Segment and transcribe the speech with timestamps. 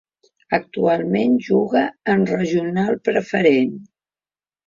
[0.57, 1.83] Actualment juga
[2.15, 3.77] en Regional Preferent.